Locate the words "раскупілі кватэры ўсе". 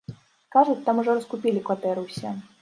1.19-2.35